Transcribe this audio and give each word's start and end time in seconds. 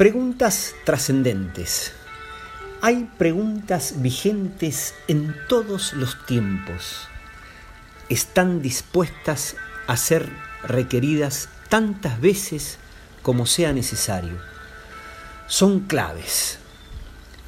Preguntas 0.00 0.74
trascendentes. 0.84 1.92
Hay 2.80 3.10
preguntas 3.18 4.00
vigentes 4.00 4.94
en 5.08 5.36
todos 5.46 5.92
los 5.92 6.24
tiempos. 6.24 7.06
Están 8.08 8.62
dispuestas 8.62 9.56
a 9.86 9.98
ser 9.98 10.26
requeridas 10.62 11.50
tantas 11.68 12.18
veces 12.18 12.78
como 13.20 13.44
sea 13.44 13.74
necesario. 13.74 14.38
Son 15.46 15.80
claves. 15.80 16.56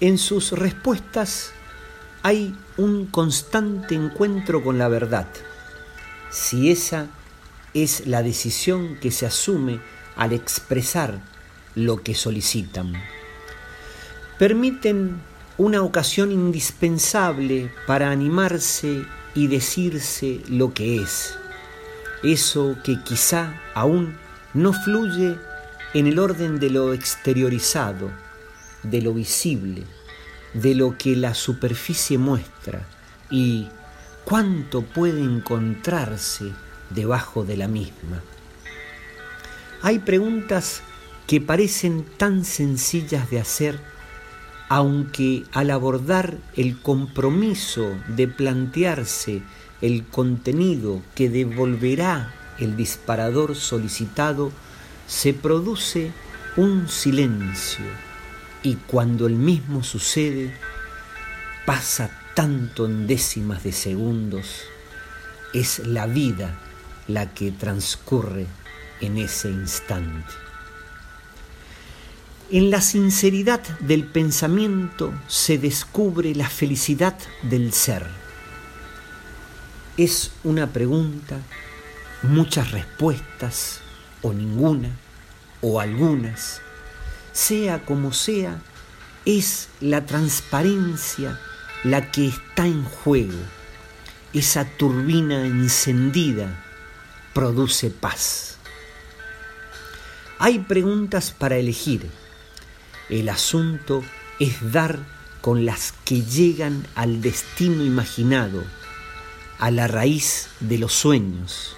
En 0.00 0.16
sus 0.16 0.52
respuestas 0.52 1.50
hay 2.22 2.56
un 2.78 3.08
constante 3.08 3.94
encuentro 3.94 4.64
con 4.64 4.78
la 4.78 4.88
verdad. 4.88 5.28
Si 6.30 6.70
esa 6.70 7.08
es 7.74 8.06
la 8.06 8.22
decisión 8.22 8.96
que 8.96 9.10
se 9.10 9.26
asume 9.26 9.82
al 10.16 10.32
expresar 10.32 11.20
lo 11.74 12.02
que 12.02 12.14
solicitan. 12.14 12.92
Permiten 14.38 15.20
una 15.56 15.82
ocasión 15.82 16.30
indispensable 16.30 17.72
para 17.86 18.10
animarse 18.10 19.04
y 19.34 19.48
decirse 19.48 20.40
lo 20.48 20.72
que 20.72 21.02
es, 21.02 21.36
eso 22.22 22.76
que 22.84 23.02
quizá 23.02 23.60
aún 23.74 24.16
no 24.54 24.72
fluye 24.72 25.36
en 25.94 26.06
el 26.06 26.18
orden 26.18 26.58
de 26.58 26.70
lo 26.70 26.92
exteriorizado, 26.92 28.10
de 28.82 29.02
lo 29.02 29.14
visible, 29.14 29.84
de 30.54 30.74
lo 30.74 30.96
que 30.96 31.16
la 31.16 31.34
superficie 31.34 32.18
muestra 32.18 32.86
y 33.30 33.68
cuánto 34.24 34.82
puede 34.82 35.22
encontrarse 35.22 36.52
debajo 36.90 37.44
de 37.44 37.56
la 37.56 37.68
misma. 37.68 38.22
Hay 39.82 39.98
preguntas 39.98 40.82
que 41.28 41.42
parecen 41.42 42.06
tan 42.16 42.42
sencillas 42.42 43.30
de 43.30 43.38
hacer, 43.38 43.78
aunque 44.70 45.44
al 45.52 45.70
abordar 45.70 46.38
el 46.56 46.80
compromiso 46.80 47.86
de 48.08 48.28
plantearse 48.28 49.42
el 49.82 50.06
contenido 50.06 51.02
que 51.14 51.28
devolverá 51.28 52.34
el 52.58 52.78
disparador 52.78 53.56
solicitado, 53.56 54.50
se 55.06 55.34
produce 55.34 56.12
un 56.56 56.88
silencio 56.88 57.84
y 58.62 58.76
cuando 58.76 59.26
el 59.26 59.34
mismo 59.34 59.84
sucede, 59.84 60.54
pasa 61.66 62.10
tanto 62.34 62.86
en 62.86 63.06
décimas 63.06 63.62
de 63.64 63.72
segundos, 63.72 64.62
es 65.52 65.80
la 65.80 66.06
vida 66.06 66.58
la 67.06 67.34
que 67.34 67.52
transcurre 67.52 68.46
en 69.02 69.18
ese 69.18 69.50
instante. 69.50 70.48
En 72.50 72.70
la 72.70 72.80
sinceridad 72.80 73.60
del 73.80 74.04
pensamiento 74.04 75.12
se 75.26 75.58
descubre 75.58 76.34
la 76.34 76.48
felicidad 76.48 77.14
del 77.42 77.74
ser. 77.74 78.06
Es 79.98 80.30
una 80.44 80.72
pregunta, 80.72 81.42
muchas 82.22 82.70
respuestas, 82.70 83.80
o 84.22 84.32
ninguna, 84.32 84.88
o 85.60 85.78
algunas. 85.78 86.62
Sea 87.32 87.84
como 87.84 88.14
sea, 88.14 88.62
es 89.26 89.68
la 89.82 90.06
transparencia 90.06 91.38
la 91.84 92.10
que 92.10 92.28
está 92.28 92.66
en 92.66 92.82
juego. 92.82 93.38
Esa 94.32 94.64
turbina 94.64 95.44
encendida 95.44 96.64
produce 97.34 97.90
paz. 97.90 98.56
Hay 100.38 100.60
preguntas 100.60 101.30
para 101.30 101.58
elegir 101.58 102.08
el 103.08 103.28
asunto 103.28 104.02
es 104.38 104.72
dar 104.72 104.98
con 105.40 105.64
las 105.64 105.94
que 106.04 106.22
llegan 106.22 106.86
al 106.94 107.22
destino 107.22 107.84
imaginado, 107.84 108.64
a 109.58 109.70
la 109.70 109.88
raíz 109.88 110.48
de 110.60 110.78
los 110.78 110.92
sueños, 110.92 111.76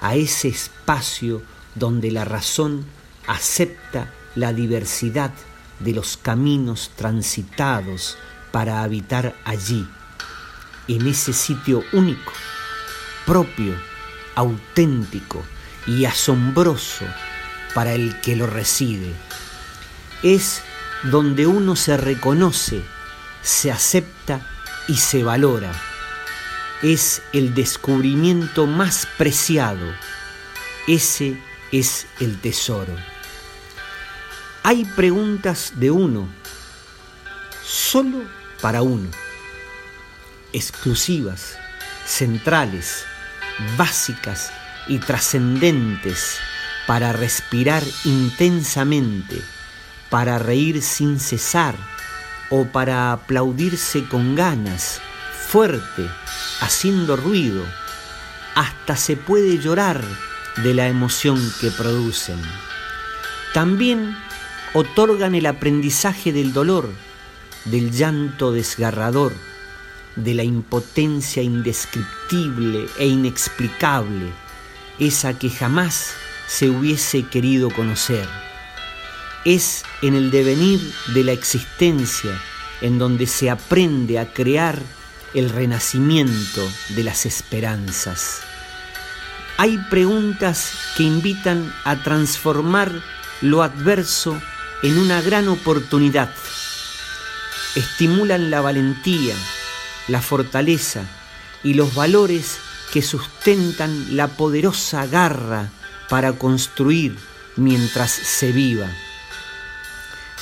a 0.00 0.14
ese 0.14 0.48
espacio 0.48 1.42
donde 1.74 2.10
la 2.10 2.24
razón 2.24 2.84
acepta 3.26 4.12
la 4.34 4.52
diversidad 4.52 5.32
de 5.80 5.92
los 5.92 6.16
caminos 6.16 6.90
transitados 6.96 8.18
para 8.50 8.82
habitar 8.82 9.34
allí, 9.44 9.88
en 10.88 11.06
ese 11.06 11.32
sitio 11.32 11.82
único, 11.92 12.32
propio, 13.24 13.74
auténtico 14.34 15.42
y 15.86 16.04
asombroso 16.04 17.04
para 17.74 17.92
el 17.94 18.20
que 18.20 18.36
lo 18.36 18.46
reside 18.46 19.14
es 20.22 20.62
donde 21.04 21.46
uno 21.46 21.74
se 21.76 21.96
reconoce, 21.96 22.82
se 23.42 23.72
acepta 23.72 24.40
y 24.88 24.96
se 24.96 25.24
valora. 25.24 25.72
Es 26.82 27.22
el 27.32 27.54
descubrimiento 27.54 28.66
más 28.66 29.06
preciado. 29.18 29.86
Ese 30.86 31.40
es 31.70 32.06
el 32.20 32.40
tesoro. 32.40 32.94
Hay 34.64 34.84
preguntas 34.84 35.72
de 35.76 35.90
uno, 35.90 36.28
solo 37.64 38.22
para 38.60 38.82
uno, 38.82 39.08
exclusivas, 40.52 41.56
centrales, 42.06 43.04
básicas 43.76 44.52
y 44.86 44.98
trascendentes 44.98 46.38
para 46.86 47.12
respirar 47.12 47.82
intensamente 48.04 49.42
para 50.12 50.38
reír 50.38 50.82
sin 50.82 51.18
cesar 51.18 51.74
o 52.50 52.66
para 52.66 53.12
aplaudirse 53.12 54.04
con 54.04 54.34
ganas, 54.34 55.00
fuerte, 55.48 56.06
haciendo 56.60 57.16
ruido. 57.16 57.64
Hasta 58.54 58.94
se 58.96 59.16
puede 59.16 59.58
llorar 59.58 60.04
de 60.62 60.74
la 60.74 60.86
emoción 60.88 61.40
que 61.62 61.70
producen. 61.70 62.38
También 63.54 64.14
otorgan 64.74 65.34
el 65.34 65.46
aprendizaje 65.46 66.30
del 66.30 66.52
dolor, 66.52 66.90
del 67.64 67.90
llanto 67.90 68.52
desgarrador, 68.52 69.32
de 70.16 70.34
la 70.34 70.44
impotencia 70.44 71.42
indescriptible 71.42 72.84
e 72.98 73.06
inexplicable, 73.06 74.30
esa 74.98 75.38
que 75.38 75.48
jamás 75.48 76.12
se 76.48 76.68
hubiese 76.68 77.22
querido 77.22 77.70
conocer 77.70 78.28
es 79.44 79.84
en 80.02 80.14
el 80.14 80.30
devenir 80.30 80.80
de 81.08 81.24
la 81.24 81.32
existencia 81.32 82.40
en 82.80 82.98
donde 82.98 83.26
se 83.26 83.50
aprende 83.50 84.18
a 84.18 84.32
crear 84.32 84.80
el 85.34 85.50
renacimiento 85.50 86.68
de 86.90 87.04
las 87.04 87.26
esperanzas. 87.26 88.40
Hay 89.56 89.78
preguntas 89.90 90.72
que 90.96 91.04
invitan 91.04 91.72
a 91.84 92.02
transformar 92.02 92.92
lo 93.40 93.62
adverso 93.62 94.40
en 94.82 94.98
una 94.98 95.20
gran 95.20 95.48
oportunidad. 95.48 96.30
Estimulan 97.74 98.50
la 98.50 98.60
valentía, 98.60 99.34
la 100.08 100.20
fortaleza 100.20 101.04
y 101.62 101.74
los 101.74 101.94
valores 101.94 102.58
que 102.92 103.02
sustentan 103.02 104.16
la 104.16 104.28
poderosa 104.28 105.06
garra 105.06 105.70
para 106.08 106.32
construir 106.32 107.16
mientras 107.56 108.10
se 108.10 108.52
viva 108.52 108.90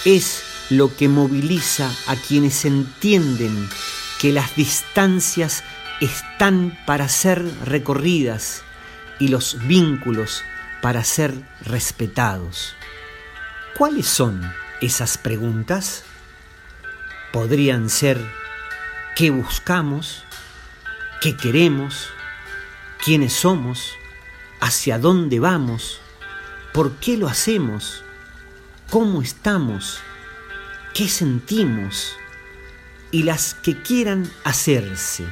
es 0.05 0.43
lo 0.71 0.95
que 0.97 1.09
moviliza 1.09 1.91
a 2.07 2.17
quienes 2.17 2.65
entienden 2.65 3.69
que 4.21 4.33
las 4.33 4.55
distancias 4.57 5.63
están 6.01 6.79
para 6.87 7.09
ser 7.09 7.45
recorridas 7.65 8.63
y 9.19 9.29
los 9.29 9.59
vínculos 9.67 10.43
para 10.81 11.05
ser 11.05 11.35
respetados. 11.63 12.75
¿Cuáles 13.77 14.07
son 14.07 14.41
esas 14.81 15.19
preguntas? 15.19 16.05
Podrían 17.33 17.91
ser 17.91 18.19
¿qué 19.17 19.31
buscamos? 19.31 20.25
¿Qué 21.21 21.37
queremos? 21.37 22.09
¿Quiénes 23.05 23.35
somos? 23.35 23.93
¿Hacia 24.61 24.99
dónde 24.99 25.41
vamos? 25.41 26.01
¿Por 26.73 26.93
qué 26.97 27.17
lo 27.17 27.29
hacemos? 27.29 28.03
Cómo 28.91 29.23
estamos, 29.23 30.01
qué 30.95 31.09
sentimos 31.09 32.17
y 33.13 33.23
las 33.23 33.55
que 33.55 33.81
quieran 33.81 34.31
hacerse. 34.45 35.25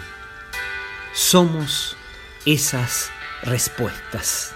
Somos 1.13 1.97
esas 2.47 3.11
respuestas. 3.43 4.55